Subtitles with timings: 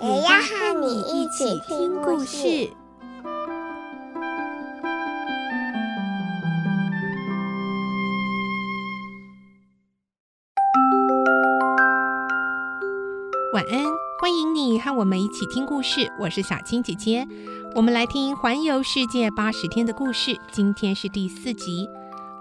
[0.00, 2.70] 也要和你一起听故事。
[13.52, 13.84] 晚安，
[14.20, 16.08] 欢迎你和我们一起听故事。
[16.20, 17.26] 我是小青姐姐，
[17.74, 20.38] 我们来听《环游世界八十天》的故事。
[20.52, 21.88] 今天是第四集，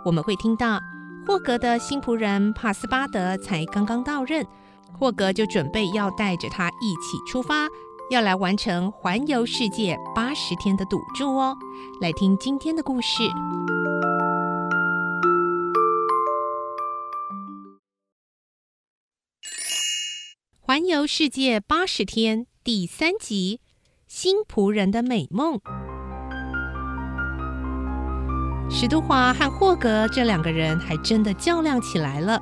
[0.06, 0.80] 我们会听到
[1.26, 4.46] 霍格的新仆人帕斯巴德才刚刚到任，
[4.94, 7.68] 霍格就准备要带着他一起出发，
[8.10, 11.56] 要来完成环游世界八十天的赌注哦。
[12.02, 13.24] 来听今天的故事。
[20.60, 23.62] 环游世界八十天第三集：
[24.08, 25.60] 新仆人的美梦。
[28.70, 32.42] 史都华和霍格这两个人还真的较量起来了。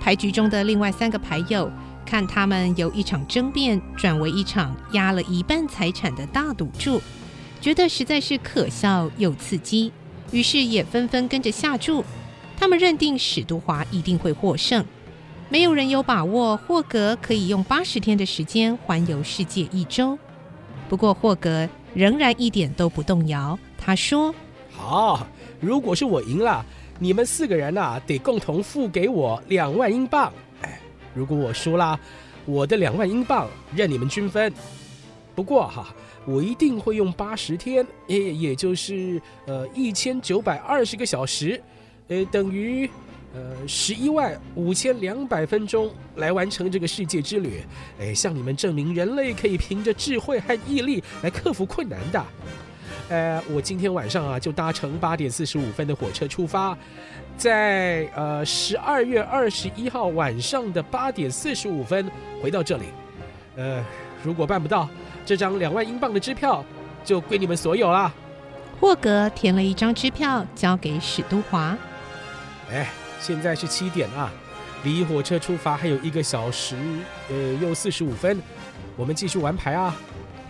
[0.00, 1.70] 牌局中的另外三个牌友
[2.06, 7.00] 看他们由一场争辩转为一场押了一半财产的大赌注，
[7.60, 9.92] 觉得实在是可笑又刺激，
[10.30, 12.04] 于是也纷纷跟着下注。
[12.56, 14.84] 他们认定史都华一定会获胜。
[15.50, 20.18] 没有人有把握霍格可以用八十天的时间环游世界一周。
[20.88, 23.58] 不过霍格仍然一点都不动摇。
[23.76, 24.34] 他说
[24.70, 25.26] ：“好，
[25.60, 26.64] 如果是我赢了，
[26.98, 30.32] 你们四个人呐、得共同付给我两万英镑。
[30.62, 30.80] 哎，
[31.14, 31.98] 如果我输了，
[32.44, 34.52] 我的两万英镑任你们均分。
[35.34, 35.94] 不过哈，
[36.26, 41.62] 我一定会用八十天，也也就是呃一千九百二十个小时，
[42.08, 42.88] 呃等于。”
[43.34, 47.62] 呃，十一万五千两百分钟来完成这个世界之旅，
[48.00, 52.24] 哎，向你们证明人类可以凭着智慧和毅力来克服困难的。
[53.08, 56.76] 呃，我今天晚上啊就搭乘八点四十五分的火车出发，
[57.36, 62.10] 在呃十二月二十一号晚上的八点四十五分
[62.42, 62.84] 回到这里。
[63.56, 63.84] 呃，
[64.22, 64.88] 如果办不到，
[65.24, 66.64] 这张两万英镑的支票
[67.04, 68.12] 就归你们所有了。
[68.80, 71.76] 霍格填了一张支票交给史都华。
[72.70, 72.88] 哎。
[73.20, 74.30] 现在是七点啊，
[74.84, 76.76] 离火车出发还有一个小时，
[77.28, 78.40] 呃，又四十五分，
[78.94, 79.92] 我们继续玩牌啊。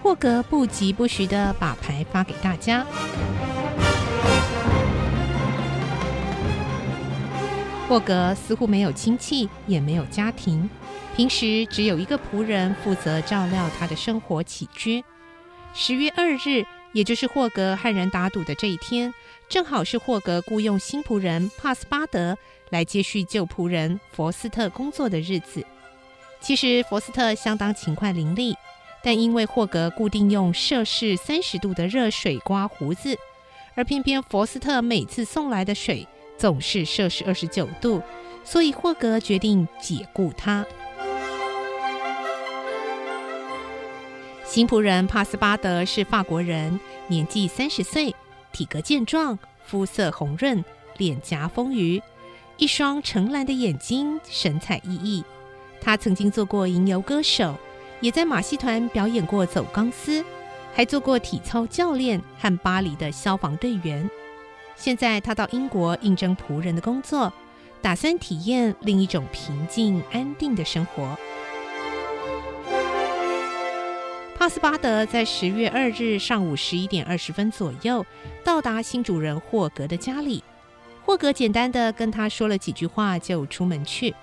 [0.02, 2.86] 霍格不疾不徐地把牌发给大家。
[7.88, 10.68] 霍格似乎没有亲戚，也没有家庭，
[11.16, 15.04] 平时只有一个仆人负责照料他的生活起居。
[15.72, 19.12] 十月二日，也就是霍格和人打赌的这一天，
[19.48, 22.36] 正好是霍格雇佣新仆人帕斯巴德。
[22.70, 25.64] 来接续旧仆人佛斯特工作的日子。
[26.38, 28.54] 其实佛斯特相当勤快伶俐，
[29.08, 33.16] 但因为霍格固定用摄氏三十度的热水刮胡子，
[33.74, 38.02] 而偏偏佛斯特每次送来的水总是摄氏二十九度，
[38.44, 40.66] 所以霍格决定解雇他。
[44.44, 48.14] 新仆人帕斯巴德是法国人，年纪三十岁，
[48.52, 50.62] 体格健壮，肤色红润，
[50.98, 52.02] 脸颊丰腴。
[52.58, 55.24] 一双澄蓝的眼睛，神采奕奕。
[55.80, 57.56] 他曾经做过吟游歌手，
[58.00, 60.24] 也在马戏团表演过走钢丝，
[60.74, 64.08] 还做过体操教练和巴黎的消防队员。
[64.76, 67.32] 现在他到英国应征仆人的工作，
[67.82, 71.16] 打算体验另一种平静安定的生活。
[74.36, 78.06] 帕斯巴德在十月二日上午十一点二十分左右
[78.44, 80.44] 到达新主人霍格的家里。
[81.04, 84.14] 霍格简单的跟他说了几句话，就出门去。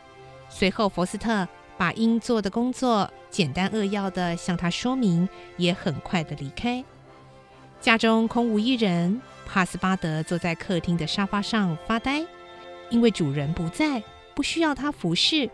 [0.48, 1.46] 随后，佛斯特
[1.78, 5.28] 把应做的工作简单扼要的向他说明，
[5.58, 6.84] 也很快的离开。
[7.82, 12.26] 家中空无一人，帕斯巴德坐在客厅的沙发上发呆，
[12.90, 14.02] 因为主人不在，
[14.34, 15.50] 不需要他服侍，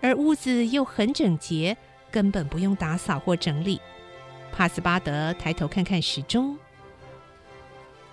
[0.00, 1.76] 而屋子又很整洁，
[2.10, 3.80] 根本不用打扫或整理。
[4.52, 6.56] 帕斯巴德抬头看看时钟，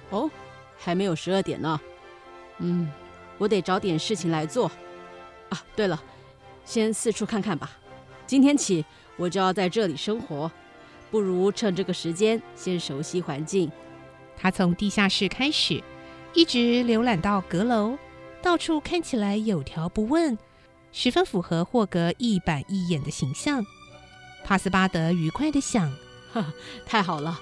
[0.09, 0.29] 哦，
[0.77, 1.79] 还没有十二点呢。
[2.57, 2.91] 嗯，
[3.37, 4.69] 我得找点事情来做。
[5.49, 6.01] 啊，对了，
[6.65, 7.71] 先四处看看吧。
[8.25, 8.85] 今天起
[9.17, 10.49] 我就要在这里生活，
[11.09, 13.71] 不如趁这个时间先熟悉环境。
[14.37, 15.83] 他从地下室开始，
[16.33, 17.97] 一直浏览到阁楼，
[18.41, 20.37] 到处看起来有条不紊，
[20.91, 23.65] 十分符合霍格一板一眼的形象。
[24.43, 25.91] 帕斯巴德愉快地想：
[26.31, 26.53] 哈，
[26.85, 27.39] 太好了，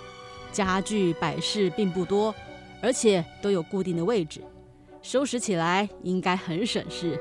[0.52, 2.34] 家具摆饰并不多，
[2.82, 4.42] 而且都有固定的位置，
[5.02, 7.18] 收拾起来应该很省事。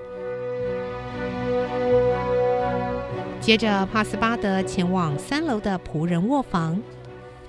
[3.48, 6.78] 接着，帕斯巴德前往三楼的仆人卧房。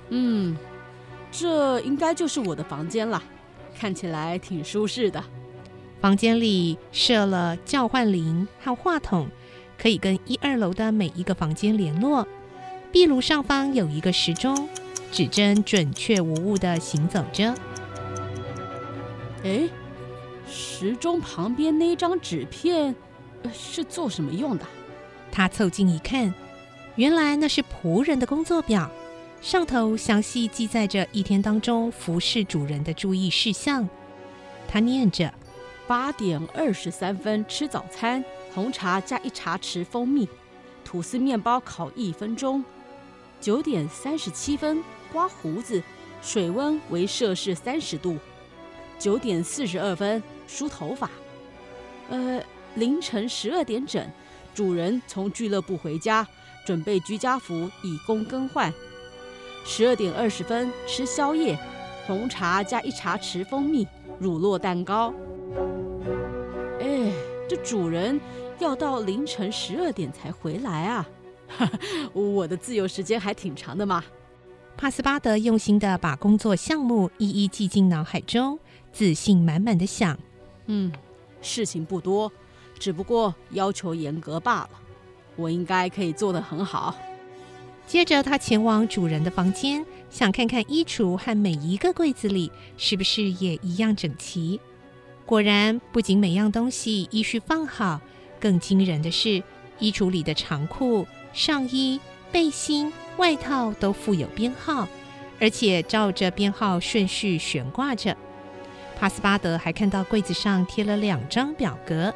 [0.08, 0.56] 嗯，
[1.30, 3.22] 这应该就是我的房间了，
[3.78, 5.22] 看起来挺舒适的。
[6.00, 9.28] 房间里设了叫唤铃和话筒，
[9.76, 12.26] 可以跟一二楼的每一个房间联络。
[12.90, 14.70] 壁炉上方有一个时钟，
[15.12, 17.54] 指针准确无误地行走着。
[19.44, 19.68] 哎，
[20.48, 22.96] 时钟旁边那张纸片，
[23.52, 24.64] 是做什么用的？
[25.32, 26.32] 他凑近一看，
[26.96, 28.90] 原来那是仆人的工作表，
[29.40, 33.88] 上头详细记载着一天当中服侍主人的注意事项。
[34.68, 35.32] 他念着。
[35.86, 38.24] 八点二十三分吃早餐，
[38.54, 40.28] 红茶加一茶匙蜂蜜，
[40.84, 42.64] 吐司面包烤一分钟。
[43.40, 44.80] 九点三十七分
[45.12, 45.82] 刮胡子，
[46.22, 48.16] 水温为摄氏三十度。
[49.00, 51.10] 九点四十二分梳头发。
[52.08, 52.40] 呃，
[52.76, 54.08] 凌晨十二点整，
[54.54, 56.26] 主人从俱乐部回家，
[56.64, 58.72] 准备居家服以供更换。
[59.64, 61.58] 十二点二十分吃宵夜，
[62.06, 63.86] 红茶加一茶匙蜂蜜，
[64.18, 65.12] 乳酪蛋糕。
[66.80, 67.12] 哎，
[67.48, 68.20] 这主人
[68.58, 71.08] 要到凌晨十二点才回来啊！
[72.12, 74.02] 我的自由时间还挺长的嘛。
[74.76, 78.58] 帕斯巴德用心的把工作项目一一记进脑海中，
[78.92, 80.18] 自信满满的想：
[80.66, 80.90] 嗯，
[81.42, 82.32] 事情不多，
[82.80, 84.70] 只不过要求严格罢了。
[85.36, 86.96] 我应该可以做得很好。
[87.86, 94.60] 接着，他前往主人的房间，想看看衣橱和每一个柜子里是不是也一样整齐。
[95.26, 98.00] 果然，不仅每样东西依序放好，
[98.40, 99.42] 更惊人的是，
[99.78, 102.00] 衣橱里的长裤、上衣、
[102.30, 104.88] 背心、外套都附有编号，
[105.40, 108.16] 而且照着编号顺序悬挂着。
[108.98, 112.14] 帕斯巴德还看到柜子上贴了两张表格，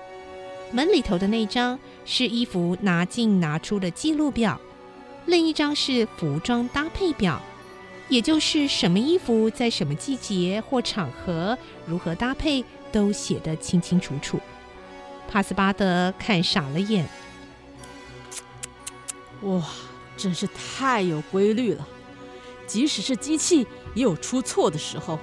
[0.75, 4.61] 门里头的那张是衣服拿进拿出的记录表，
[5.27, 7.41] 另一张是服装搭配表，
[8.09, 11.57] 也就是什么衣服在什么季节或场合
[11.87, 12.63] 如何搭配。
[12.93, 14.39] 都写得清清楚楚，
[15.29, 17.05] 帕斯巴德看傻了眼。
[19.43, 19.61] 哇，
[20.17, 21.89] 真是太有规律了！
[22.69, 23.67] 即使是机器
[23.97, 25.19] 也有出错的时候，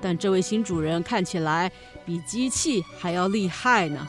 [0.00, 1.72] 但这位新主人看起来
[2.06, 4.06] 比机器还要厉害呢。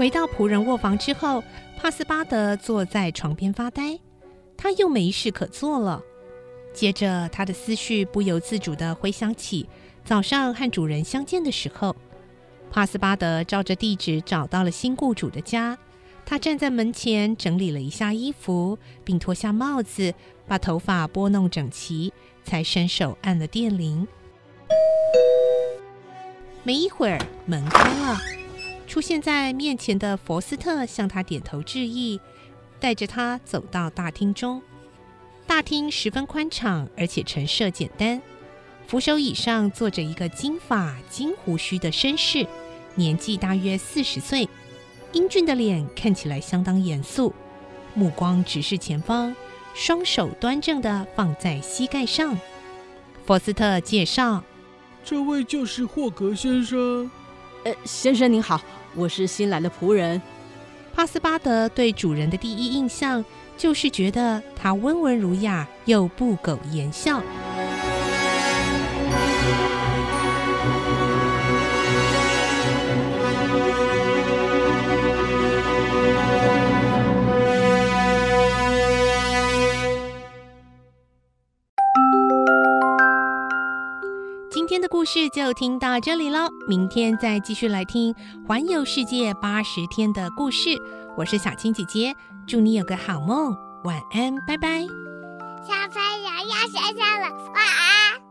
[0.00, 1.44] 回到仆人卧房之后，
[1.76, 4.00] 帕斯巴德坐在床边发呆，
[4.56, 6.02] 他又没事可做了。
[6.72, 9.68] 接着，他的思绪不由自主地回想起
[10.02, 11.94] 早上和主人相见的时候，
[12.70, 15.76] 帕斯巴德照着地址找到了新雇主的家。
[16.24, 20.14] 他站在门前整理了一下衣服，并脱下帽子，
[20.48, 22.10] 把头发拨弄整齐，
[22.42, 24.08] 才伸手按了电铃。
[26.62, 28.18] 没一会儿，门开了，
[28.90, 32.20] 出现在面前的佛斯特向他点头致意，
[32.80, 34.60] 带着他走到大厅中。
[35.46, 38.20] 大厅十分宽敞，而且陈设简单。
[38.88, 42.44] 扶手椅上坐着一个金发金胡须的绅士，
[42.96, 44.48] 年纪大约四十岁，
[45.12, 47.32] 英俊的脸看起来相当严肃，
[47.94, 49.36] 目光直视前方，
[49.72, 52.36] 双手端正地放在膝盖上。
[53.24, 54.42] 佛斯特介绍
[55.06, 57.08] ：“这位就是霍格先生。
[57.62, 58.60] ”“呃，先生您好，
[58.94, 60.20] 我是新来的仆人。”
[60.94, 63.24] 帕斯巴德对主人的第一印象。
[63.60, 67.22] 就是觉得他温文儒雅又不苟言笑。
[85.12, 88.14] 事就听到这里喽，明天再继续来听
[88.46, 90.70] 环游世界八十天的故事。
[91.16, 92.14] 我是小青姐姐。
[92.46, 93.52] 祝你有个好梦，
[93.82, 94.82] 晚安，拜拜。
[95.66, 98.29] 小朋友要睡觉了，晚安。